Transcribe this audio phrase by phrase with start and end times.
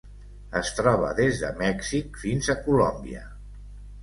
[0.61, 3.23] Es troba des de Mèxic fins a Colòmbia.